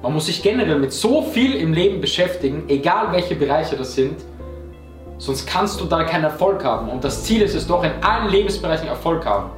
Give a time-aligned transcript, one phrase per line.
[0.00, 4.20] Man muss sich generell mit so viel im Leben beschäftigen, egal welche Bereiche das sind,
[5.18, 6.88] sonst kannst du da keinen Erfolg haben.
[6.88, 9.50] Und das Ziel ist es doch, in allen Lebensbereichen Erfolg haben.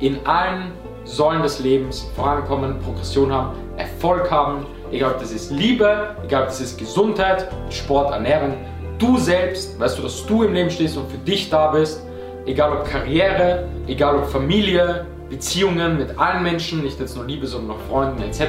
[0.00, 0.72] In allen
[1.04, 6.48] Säulen des Lebens vorankommen, Progression haben, Erfolg haben, egal ob das ist Liebe, egal ob
[6.48, 8.54] das ist Gesundheit, Sport, Ernährung.
[8.98, 12.02] Du selbst, weißt du, dass du im Leben stehst und für dich da bist,
[12.46, 17.76] egal ob Karriere, egal ob Familie, Beziehungen mit allen Menschen, nicht jetzt nur Liebe, sondern
[17.76, 18.42] auch Freunden etc.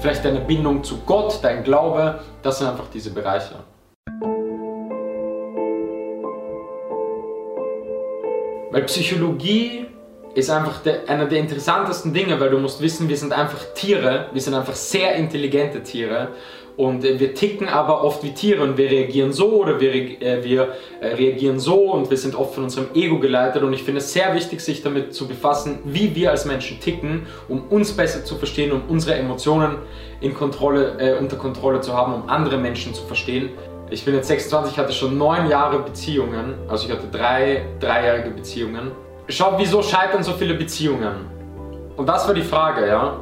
[0.00, 3.54] Vielleicht deine Bindung zu Gott, dein Glaube, das sind einfach diese Bereiche.
[8.72, 9.86] Weil Psychologie
[10.34, 14.26] ist einfach der, einer der interessantesten Dinge, weil du musst wissen, wir sind einfach Tiere,
[14.32, 16.28] wir sind einfach sehr intelligente Tiere
[16.76, 20.42] und äh, wir ticken aber oft wie Tiere und wir reagieren so oder wir, äh,
[20.42, 23.98] wir äh, reagieren so und wir sind oft von unserem Ego geleitet und ich finde
[23.98, 28.24] es sehr wichtig, sich damit zu befassen, wie wir als Menschen ticken, um uns besser
[28.24, 29.76] zu verstehen, um unsere Emotionen
[30.20, 33.50] in Kontrolle, äh, unter Kontrolle zu haben, um andere Menschen zu verstehen.
[33.90, 38.92] Ich bin jetzt 26, hatte schon neun Jahre Beziehungen, also ich hatte drei dreijährige Beziehungen
[39.30, 41.30] Schau, wieso scheitern so viele Beziehungen?
[41.96, 43.20] Und das war die Frage, ja.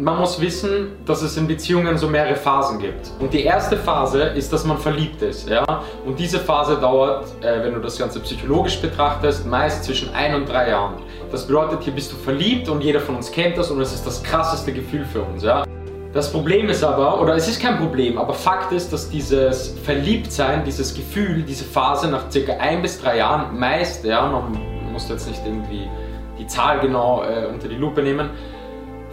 [0.00, 3.10] Man muss wissen, dass es in Beziehungen so mehrere Phasen gibt.
[3.18, 5.62] Und die erste Phase ist, dass man verliebt ist, ja.
[6.06, 10.48] Und diese Phase dauert, äh, wenn du das Ganze psychologisch betrachtest, meist zwischen ein und
[10.48, 10.94] drei Jahren.
[11.30, 14.06] Das bedeutet, hier bist du verliebt und jeder von uns kennt das und es ist
[14.06, 15.64] das krasseste Gefühl für uns, ja.
[16.14, 20.64] Das Problem ist aber, oder es ist kein Problem, aber Fakt ist, dass dieses Verliebtsein,
[20.64, 25.28] dieses Gefühl, diese Phase nach circa ein bis drei Jahren meist, ja, man musst jetzt
[25.28, 25.90] nicht irgendwie
[26.38, 28.30] die Zahl genau äh, unter die Lupe nehmen,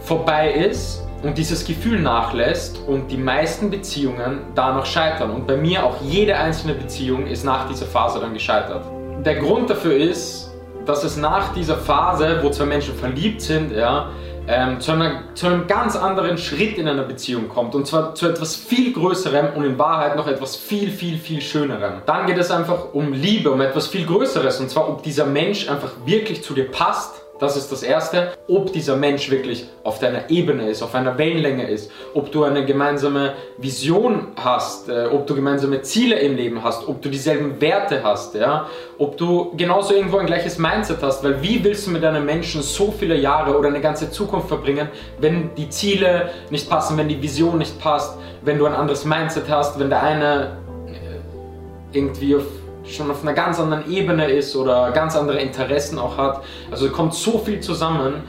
[0.08, 5.30] vorbei ist und dieses Gefühl nachlässt und die meisten Beziehungen danach scheitern.
[5.30, 8.84] Und bei mir auch jede einzelne Beziehung ist nach dieser Phase dann gescheitert.
[9.24, 10.50] Der Grund dafür ist,
[10.86, 14.08] dass es nach dieser Phase, wo zwei Menschen verliebt sind, ja,
[14.46, 17.74] ähm, zu, einer, zu, einem ganz anderen Schritt in einer Beziehung kommt.
[17.74, 22.00] Und zwar zu etwas viel Größerem und in Wahrheit noch etwas viel, viel, viel Schönerem.
[22.06, 24.58] Dann geht es einfach um Liebe, um etwas viel Größeres.
[24.60, 28.32] Und zwar, ob dieser Mensch einfach wirklich zu dir passt das ist das Erste.
[28.48, 32.64] Ob dieser Mensch wirklich auf deiner Ebene ist, auf einer Wellenlänge ist, ob du eine
[32.64, 38.02] gemeinsame Vision hast, äh, ob du gemeinsame Ziele im Leben hast, ob du dieselben Werte
[38.02, 38.66] hast, ja,
[38.98, 42.62] ob du genauso irgendwo ein gleiches Mindset hast, weil wie willst du mit einem Menschen
[42.62, 44.88] so viele Jahre oder eine ganze Zukunft verbringen,
[45.18, 49.48] wenn die Ziele nicht passen, wenn die Vision nicht passt, wenn du ein anderes Mindset
[49.48, 52.42] hast, wenn der eine äh, irgendwie auf
[52.88, 56.42] schon auf einer ganz anderen Ebene ist oder ganz andere Interessen auch hat.
[56.70, 58.22] Also kommt so viel zusammen,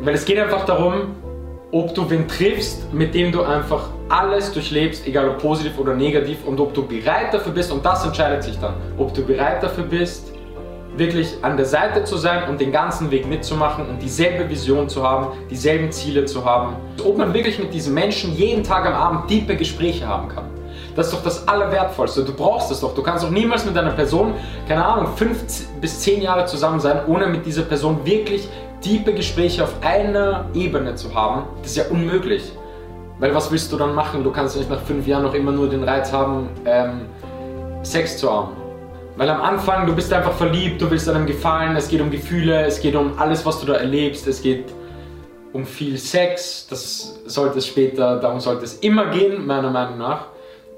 [0.00, 1.14] weil es geht einfach darum,
[1.72, 6.38] ob du wen triffst, mit dem du einfach alles durchlebst, egal ob positiv oder negativ
[6.44, 9.84] und ob du bereit dafür bist und das entscheidet sich dann, ob du bereit dafür
[9.84, 10.32] bist,
[10.96, 15.02] wirklich an der Seite zu sein und den ganzen Weg mitzumachen und dieselbe Vision zu
[15.02, 16.76] haben, dieselben Ziele zu haben.
[17.04, 20.44] Ob man wirklich mit diesen Menschen jeden Tag am Abend tiefe Gespräche haben kann.
[20.96, 22.24] Das ist doch das Allerwertvollste.
[22.24, 22.94] Du brauchst es doch.
[22.94, 24.34] Du kannst doch niemals mit einer Person,
[24.66, 25.44] keine Ahnung, fünf
[25.80, 28.48] bis zehn Jahre zusammen sein, ohne mit dieser Person wirklich
[28.80, 31.44] tiefe Gespräche auf einer Ebene zu haben.
[31.62, 32.52] Das ist ja unmöglich.
[33.18, 34.24] Weil was willst du dann machen?
[34.24, 37.02] Du kannst nicht nach fünf Jahren noch immer nur den Reiz haben, ähm,
[37.82, 38.59] Sex zu haben.
[39.20, 42.64] Weil am Anfang, du bist einfach verliebt, du willst einem gefallen, es geht um Gefühle,
[42.64, 44.72] es geht um alles, was du da erlebst, es geht
[45.52, 50.28] um viel Sex, das sollte es später, darum sollte es immer gehen, meiner Meinung nach.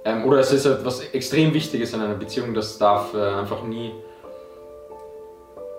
[0.04, 3.92] Ähm, oder es ist etwas extrem Wichtiges in einer Beziehung, das darf äh, einfach nie,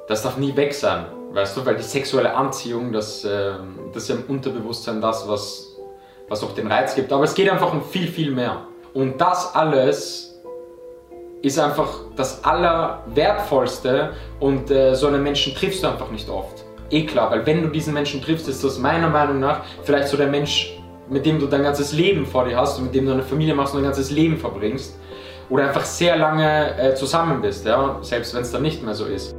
[0.07, 3.55] das darf nie weg sein, weißt du, weil die sexuelle Anziehung, das, äh,
[3.93, 5.67] das ist ja im Unterbewusstsein das, was,
[6.29, 7.11] was auch den Reiz gibt.
[7.11, 8.61] Aber es geht einfach um viel, viel mehr.
[8.93, 10.32] Und das alles
[11.43, 16.63] ist einfach das Allerwertvollste und äh, so einen Menschen triffst du einfach nicht oft.
[16.89, 20.15] Eh klar, weil wenn du diesen Menschen triffst, ist das meiner Meinung nach vielleicht so
[20.15, 23.11] der Mensch, mit dem du dein ganzes Leben vor dir hast und mit dem du
[23.11, 24.97] eine Familie machst und dein ganzes Leben verbringst.
[25.49, 27.97] Oder einfach sehr lange äh, zusammen bist, ja?
[28.01, 29.35] selbst wenn es dann nicht mehr so ist.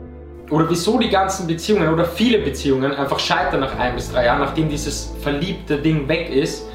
[0.51, 4.41] Oder wieso die ganzen Beziehungen oder viele Beziehungen einfach scheitern nach ein bis drei Jahren,
[4.41, 6.67] nachdem dieses verliebte Ding weg ist,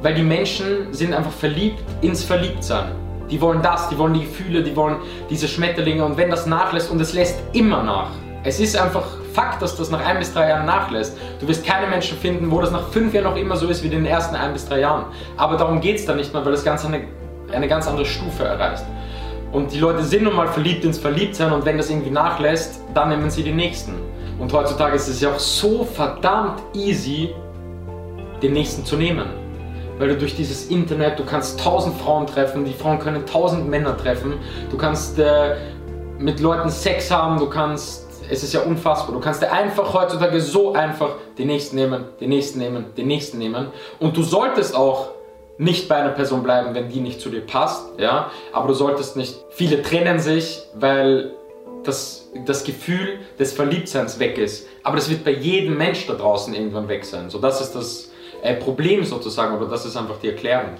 [0.00, 3.05] weil die Menschen sind einfach verliebt ins Verliebtsein.
[3.30, 4.96] Die wollen das, die wollen die Gefühle, die wollen
[5.28, 8.10] diese Schmetterlinge und wenn das nachlässt und es lässt immer nach.
[8.44, 9.04] Es ist einfach
[9.36, 11.14] Fakt, dass das nach ein bis drei Jahren nachlässt.
[11.40, 13.88] Du wirst keine Menschen finden, wo das nach fünf Jahren noch immer so ist wie
[13.88, 15.04] in den ersten ein bis drei Jahren.
[15.36, 17.02] Aber darum geht es dann nicht mehr, weil das Ganze eine,
[17.52, 18.84] eine ganz andere Stufe erreicht.
[19.52, 23.10] Und die Leute sind nun mal verliebt ins Verliebtsein und wenn das irgendwie nachlässt, dann
[23.10, 23.92] nehmen sie den nächsten.
[24.38, 27.34] Und heutzutage ist es ja auch so verdammt easy,
[28.42, 29.45] den nächsten zu nehmen.
[29.98, 33.96] Weil du durch dieses Internet, du kannst tausend Frauen treffen, die Frauen können tausend Männer
[33.96, 34.34] treffen,
[34.70, 35.56] du kannst äh,
[36.18, 39.14] mit Leuten Sex haben, du kannst es ist ja unfassbar.
[39.14, 43.38] Du kannst dir einfach heutzutage so einfach den nächsten nehmen, den nächsten nehmen, den nächsten
[43.38, 43.68] nehmen.
[44.00, 45.10] Und du solltest auch
[45.58, 49.16] nicht bei einer Person bleiben, wenn die nicht zu dir passt, ja, aber du solltest
[49.16, 51.32] nicht, viele trennen sich, weil
[51.82, 56.52] das, das Gefühl des Verliebtseins weg ist, aber das wird bei jedem Mensch da draußen
[56.52, 58.10] irgendwann weg sein, so das ist das
[58.42, 60.70] äh, Problem sozusagen, oder das ist einfach die Erklärung.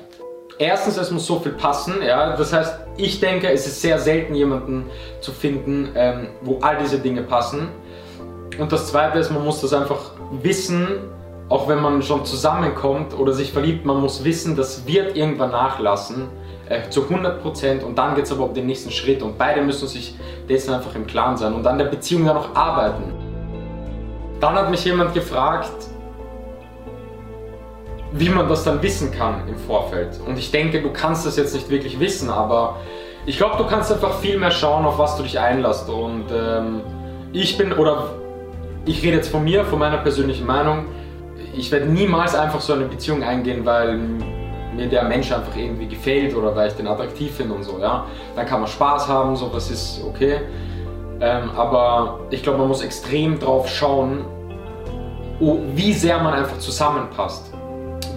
[0.59, 4.35] Erstens, es muss so viel passen, ja, das heißt, ich denke, es ist sehr selten
[4.35, 4.87] jemanden
[5.21, 7.69] zu finden, ähm, wo all diese Dinge passen.
[8.59, 10.89] Und das Zweite ist, man muss das einfach wissen,
[11.49, 16.29] auch wenn man schon zusammenkommt oder sich verliebt, man muss wissen, das wird irgendwann nachlassen,
[16.69, 19.87] äh, zu 100% und dann geht es aber um den nächsten Schritt und beide müssen
[19.87, 20.17] sich
[20.49, 23.13] dessen einfach im Klaren sein und an der Beziehung dann auch arbeiten.
[24.41, 25.71] Dann hat mich jemand gefragt,
[28.13, 30.21] wie man das dann wissen kann im Vorfeld.
[30.27, 32.77] Und ich denke, du kannst das jetzt nicht wirklich wissen, aber
[33.27, 35.89] ich glaube, du kannst einfach viel mehr schauen, auf was du dich einlässt.
[35.89, 36.83] Und ähm,
[37.33, 38.11] ich bin, oder
[38.85, 40.87] ich rede jetzt von mir, von meiner persönlichen Meinung,
[41.57, 43.99] ich werde niemals einfach so eine Beziehung eingehen, weil
[44.77, 48.07] mir der Mensch einfach irgendwie gefällt oder weil ich den attraktiv finde und so, ja.
[48.37, 50.41] Dann kann man Spaß haben, so, das ist okay.
[51.21, 54.27] Ähm, aber ich glaube, man muss extrem drauf schauen,
[55.75, 57.56] wie sehr man einfach zusammenpasst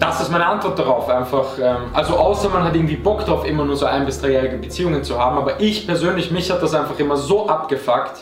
[0.00, 1.58] das ist meine Antwort darauf einfach.
[1.60, 5.04] Ähm, also außer man hat irgendwie Bock drauf, immer nur so ein- bis dreijährige Beziehungen
[5.04, 5.36] zu haben.
[5.38, 8.18] Aber ich persönlich, mich hat das einfach immer so abgefuckt.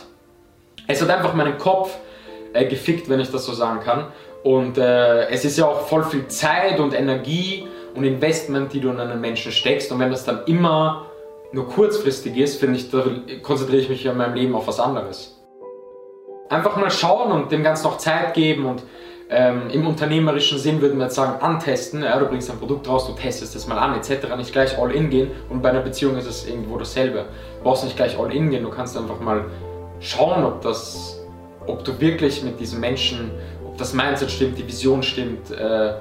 [0.87, 1.95] Es hat einfach meinen Kopf
[2.53, 4.07] äh, gefickt, wenn ich das so sagen kann.
[4.43, 8.89] Und äh, es ist ja auch voll viel Zeit und Energie und Investment, die du
[8.89, 9.91] in einen Menschen steckst.
[9.91, 11.05] Und wenn das dann immer
[11.51, 13.03] nur kurzfristig ist, finde ich, da
[13.41, 15.35] konzentriere ich mich in meinem Leben auf was anderes.
[16.49, 18.83] Einfach mal schauen und dem Ganzen noch Zeit geben und
[19.31, 22.01] ähm, Im unternehmerischen Sinn würden wir jetzt sagen, antesten.
[22.01, 24.35] Ja, du bringst ein Produkt raus, du testest es mal an, etc.
[24.35, 25.29] Nicht gleich all in gehen.
[25.49, 27.25] Und bei einer Beziehung ist es irgendwo dasselbe.
[27.57, 29.45] Du brauchst nicht gleich all in gehen, du kannst einfach mal
[29.99, 31.19] schauen, ob, das,
[31.67, 33.29] ob du wirklich mit diesem Menschen,
[33.67, 35.93] ob das Mindset stimmt, die Vision stimmt, äh,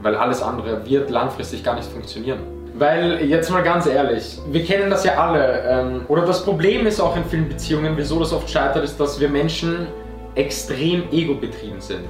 [0.00, 2.38] weil alles andere wird langfristig gar nicht funktionieren.
[2.74, 7.00] Weil, jetzt mal ganz ehrlich, wir kennen das ja alle, ähm, oder das Problem ist
[7.00, 9.88] auch in vielen Beziehungen, wieso das oft scheitert, ist, dass wir Menschen
[10.36, 12.08] extrem ego-betrieben sind.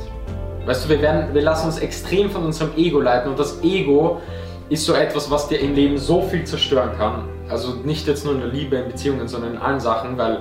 [0.66, 4.20] Weißt du, wir, werden, wir lassen uns extrem von unserem Ego leiten und das Ego
[4.68, 7.24] ist so etwas, was dir im Leben so viel zerstören kann.
[7.48, 10.40] Also nicht jetzt nur in der Liebe, in Beziehungen, sondern in allen Sachen, weil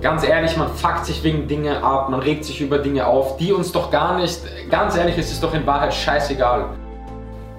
[0.00, 3.52] ganz ehrlich, man fuckt sich wegen Dinge ab, man regt sich über Dinge auf, die
[3.52, 4.40] uns doch gar nicht,
[4.70, 6.66] ganz ehrlich, es ist doch in Wahrheit scheißegal.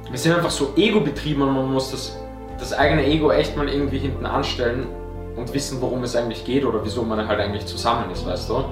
[0.09, 2.17] Wir sind einfach so ego-betrieben und man muss das,
[2.59, 4.87] das eigene Ego echt mal irgendwie hinten anstellen
[5.35, 8.63] und wissen, worum es eigentlich geht oder wieso man halt eigentlich zusammen ist, weißt du?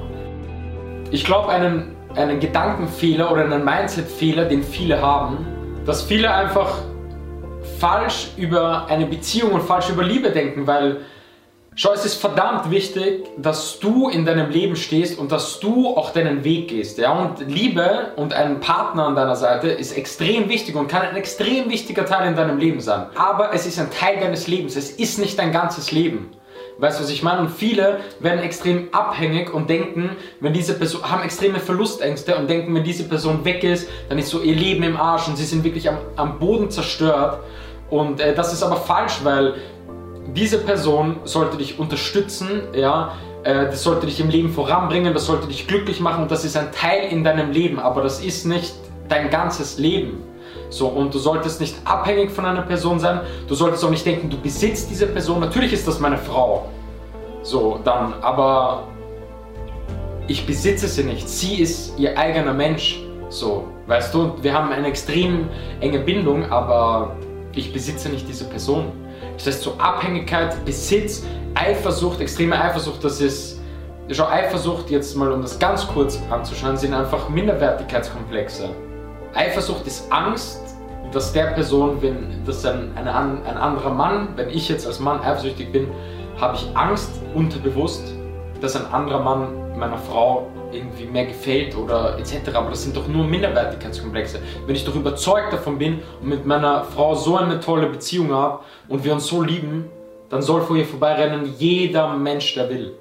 [1.11, 5.45] Ich glaube, einen einen Gedankenfehler oder einen Mindsetfehler, den viele haben,
[5.85, 6.79] dass viele einfach
[7.79, 11.01] falsch über eine Beziehung und falsch über Liebe denken, weil
[11.75, 16.11] schau, es ist verdammt wichtig, dass du in deinem Leben stehst und dass du auch
[16.11, 16.97] deinen Weg gehst.
[16.97, 17.11] Ja?
[17.13, 21.69] Und Liebe und ein Partner an deiner Seite ist extrem wichtig und kann ein extrem
[21.69, 23.07] wichtiger Teil in deinem Leben sein.
[23.15, 26.31] Aber es ist ein Teil deines Lebens, es ist nicht dein ganzes Leben.
[26.81, 27.41] Weißt du, was ich meine?
[27.41, 32.73] Und viele werden extrem abhängig und denken, wenn diese Person, haben extreme Verlustängste und denken,
[32.73, 35.63] wenn diese Person weg ist, dann ist so ihr Leben im Arsch und sie sind
[35.63, 37.39] wirklich am, am Boden zerstört.
[37.91, 39.53] Und äh, das ist aber falsch, weil
[40.35, 43.11] diese Person sollte dich unterstützen, ja,
[43.43, 46.57] äh, das sollte dich im Leben voranbringen, das sollte dich glücklich machen und das ist
[46.57, 48.73] ein Teil in deinem Leben, aber das ist nicht
[49.07, 50.23] dein ganzes Leben.
[50.71, 53.19] So, und du solltest nicht abhängig von einer Person sein.
[53.47, 55.41] Du solltest auch nicht denken, du besitzt diese Person.
[55.41, 56.69] Natürlich ist das meine Frau.
[57.43, 58.87] So, dann, aber
[60.27, 61.27] ich besitze sie nicht.
[61.27, 63.03] Sie ist ihr eigener Mensch.
[63.29, 67.15] So, weißt du, wir haben eine extrem enge Bindung, aber
[67.53, 68.91] ich besitze nicht diese Person.
[69.37, 73.59] Das heißt, so Abhängigkeit, Besitz, Eifersucht, extreme Eifersucht, das ist.
[74.09, 78.69] Schau, Eifersucht, jetzt mal um das ganz kurz anzuschauen, sind einfach Minderwertigkeitskomplexe.
[79.33, 80.59] Eifersucht ist Angst,
[81.13, 85.21] dass der Person, wenn das ein, ein, ein anderer Mann, wenn ich jetzt als Mann
[85.21, 85.87] eifersüchtig bin,
[86.39, 88.13] habe ich Angst unterbewusst,
[88.61, 92.53] dass ein anderer Mann meiner Frau irgendwie mehr gefällt oder etc.
[92.53, 94.39] Aber das sind doch nur Minderwertigkeitskomplexe.
[94.65, 98.59] Wenn ich doch überzeugt davon bin und mit meiner Frau so eine tolle Beziehung habe
[98.87, 99.89] und wir uns so lieben,
[100.29, 102.93] dann soll vor ihr vorbeirennen jeder Mensch, der will.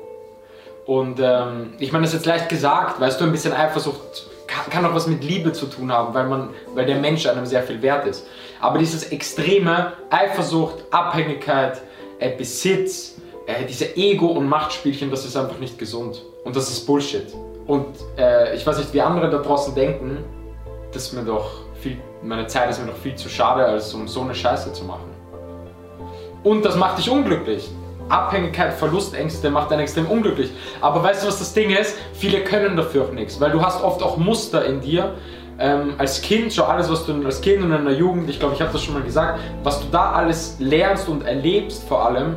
[0.87, 4.69] Und ähm, ich meine, das ist jetzt leicht gesagt, weißt du, ein bisschen Eifersucht kann,
[4.71, 7.63] kann auch was mit Liebe zu tun haben, weil, man, weil der Mensch einem sehr
[7.63, 8.27] viel wert ist.
[8.61, 11.81] Aber dieses extreme Eifersucht, Abhängigkeit,
[12.19, 13.17] äh, Besitz,
[13.51, 16.23] äh, diese Ego- und Machtspielchen, das ist einfach nicht gesund.
[16.45, 17.27] Und das ist Bullshit.
[17.67, 17.87] Und
[18.19, 20.19] äh, ich weiß nicht, wie andere da draußen denken,
[20.93, 24.23] dass mir doch viel, meine Zeit ist mir doch viel zu schade, als um so
[24.23, 25.11] eine Scheiße zu machen.
[26.43, 27.69] Und das macht dich unglücklich.
[28.09, 30.51] Abhängigkeit, Verlustängste macht einen extrem unglücklich.
[30.81, 31.97] Aber weißt du, was das Ding ist?
[32.15, 35.15] Viele können dafür auch nichts, weil du hast oft auch Muster in dir,
[35.61, 38.55] ähm, als Kind, schon alles, was du als Kind und in der Jugend, ich glaube,
[38.55, 42.37] ich habe das schon mal gesagt, was du da alles lernst und erlebst vor allem,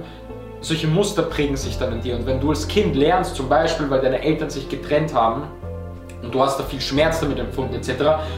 [0.63, 2.15] solche Muster prägen sich dann in dir.
[2.15, 5.43] Und wenn du als Kind lernst, zum Beispiel, weil deine Eltern sich getrennt haben
[6.21, 7.93] und du hast da viel Schmerz damit empfunden etc.,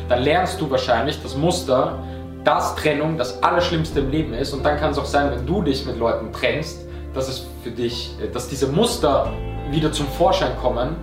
[0.10, 2.00] dann lernst du wahrscheinlich das Muster,
[2.44, 4.54] dass Trennung das Allerschlimmste im Leben ist.
[4.54, 7.72] Und dann kann es auch sein, wenn du dich mit Leuten trennst, dass es für
[7.72, 9.32] dich, äh, dass diese Muster
[9.70, 10.96] wieder zum Vorschein kommen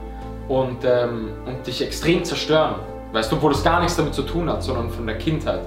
[0.48, 2.76] und, ähm, und dich extrem zerstören.
[3.12, 5.60] Weißt du, obwohl es gar nichts damit zu tun hat, sondern von der Kindheit.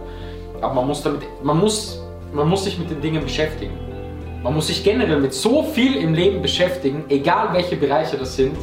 [0.61, 2.01] Aber man muss damit, man muss,
[2.33, 3.84] man muss sich mit den Dingen beschäftigen.
[4.45, 8.55] Man muss sich generell mit so viel im Leben beschäftigen, egal welche Bereiche das sind,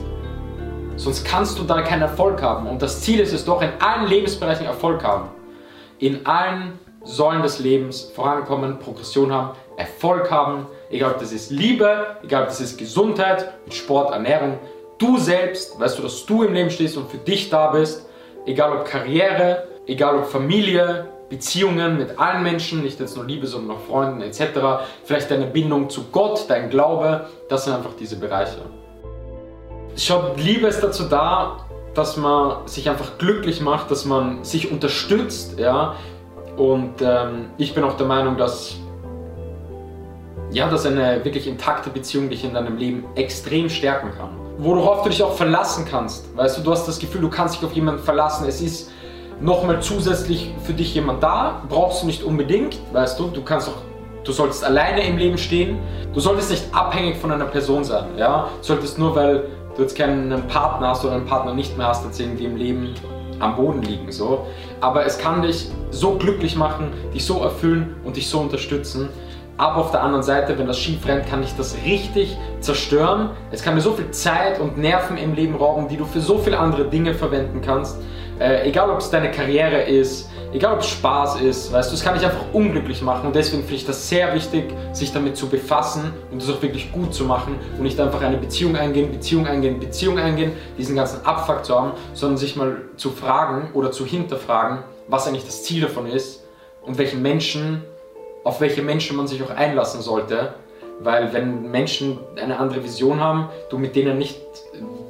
[0.95, 2.69] sonst kannst du da keinen Erfolg haben.
[2.69, 5.31] Und das Ziel ist es doch, in allen Lebensbereichen Erfolg haben.
[5.99, 12.17] In allen Säulen des Lebens vorankommen, Progression haben, Erfolg haben, egal ob das ist Liebe,
[12.23, 14.61] egal ob das ist Gesundheit, Sport, Ernährung.
[14.99, 18.07] Du selbst, weißt du, dass du im Leben stehst und für dich da bist,
[18.47, 23.79] egal ob Karriere, egal ob Familie, Beziehungen mit allen Menschen, nicht jetzt nur Liebe, sondern
[23.79, 24.43] auch Freunden etc.
[25.05, 28.59] Vielleicht deine Bindung zu Gott, dein Glaube, das sind einfach diese Bereiche.
[29.97, 35.59] Schau, Liebe ist dazu da, dass man sich einfach glücklich macht, dass man sich unterstützt,
[35.59, 35.95] ja.
[36.59, 38.77] Und ähm, ich bin auch der Meinung, dass
[40.51, 44.37] ja, dass eine wirklich intakte Beziehung dich in deinem Leben extrem stärken kann.
[44.59, 46.37] Worauf du dich auch verlassen kannst.
[46.37, 48.47] Weißt du, du hast das Gefühl, du kannst dich auf jemanden verlassen.
[48.47, 48.91] Es ist
[49.43, 53.75] nochmal zusätzlich für dich jemand da, brauchst du nicht unbedingt, weißt du, du kannst auch,
[54.25, 55.79] du solltest alleine im Leben stehen,
[56.15, 59.45] du solltest nicht abhängig von einer Person sein, ja, du solltest nur, weil
[59.77, 62.95] du jetzt keinen Partner hast oder einen Partner nicht mehr hast, jetzt irgendwie im Leben
[63.41, 64.47] am Boden liegen, so.
[64.81, 69.09] Aber es kann dich so glücklich machen, dich so erfüllen und dich so unterstützen.
[69.57, 73.31] Aber auf der anderen Seite, wenn das schief rennt, kann dich das richtig zerstören.
[73.51, 76.39] Es kann mir so viel Zeit und Nerven im Leben rauben, die du für so
[76.39, 77.99] viele andere Dinge verwenden kannst.
[78.39, 82.03] Äh, egal ob es deine Karriere ist, egal ob es Spaß ist, weißt du, es
[82.03, 85.49] kann dich einfach unglücklich machen und deswegen finde ich das sehr wichtig, sich damit zu
[85.49, 89.47] befassen und das auch wirklich gut zu machen und nicht einfach eine Beziehung eingehen, Beziehung
[89.47, 94.05] eingehen, Beziehung eingehen, diesen ganzen Abfuck zu haben, sondern sich mal zu fragen oder zu
[94.05, 96.45] hinterfragen, was eigentlich das Ziel davon ist
[96.83, 97.83] und welche Menschen,
[98.45, 100.55] auf welche Menschen man sich auch einlassen sollte,
[101.01, 104.41] weil wenn Menschen eine andere Vision haben, du mit denen nicht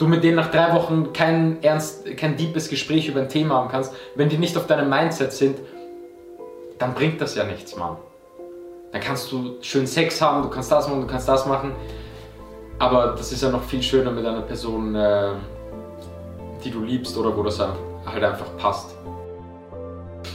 [0.03, 3.69] du mit denen nach drei Wochen kein ernst, kein deepes Gespräch über ein Thema haben
[3.69, 5.59] kannst, wenn die nicht auf deinem Mindset sind,
[6.79, 7.97] dann bringt das ja nichts, Mann.
[8.91, 11.73] Dann kannst du schön Sex haben, du kannst das machen, du kannst das machen,
[12.79, 15.31] aber das ist ja noch viel schöner mit einer Person, äh,
[16.65, 18.97] die du liebst oder wo das halt einfach passt.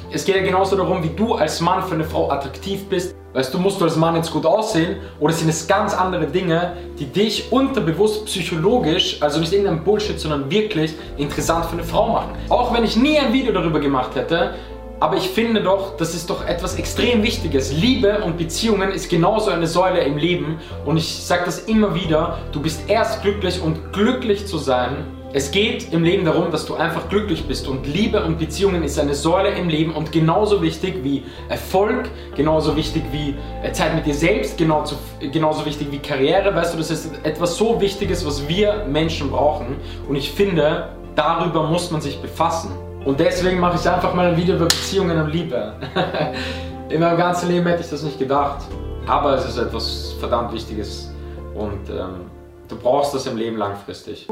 [0.10, 3.14] Es geht ja genauso darum, wie du als Mann für eine Frau attraktiv bist.
[3.34, 6.78] Weißt du, musst du als Mann jetzt gut aussehen oder sind es ganz andere Dinge,
[6.98, 12.32] die dich unterbewusst psychologisch, also nicht irgendein Bullshit, sondern wirklich interessant für eine Frau machen.
[12.48, 14.54] Auch wenn ich nie ein Video darüber gemacht hätte,
[15.02, 17.74] aber ich finde doch, das ist doch etwas extrem Wichtiges.
[17.74, 22.40] Liebe und Beziehungen ist genauso eine Säule im Leben und ich sage das immer wieder,
[22.54, 26.74] du bist erst glücklich und glücklich zu sein, es geht im Leben darum, dass du
[26.74, 31.03] einfach glücklich bist und Liebe und Beziehungen ist eine Säule im Leben und genauso wichtig
[31.03, 34.96] wie Erfolg, genauso wichtig wie äh, Zeit mit dir selbst, genauso,
[35.32, 36.56] genauso wichtig wie Karriere.
[36.56, 39.75] Weißt du, das ist etwas so Wichtiges, was wir Menschen brauchen
[40.10, 42.72] und ich finde, darüber muss man sich befassen.
[43.06, 45.74] Und deswegen mache ich einfach mal ein Video über Beziehungen und Liebe.
[46.89, 48.63] In meinem ganzen Leben hätte ich das nicht gedacht.
[49.06, 51.13] Aber es ist etwas verdammt Wichtiges
[51.53, 52.25] und ähm,
[52.67, 54.27] du brauchst das im Leben langfristig.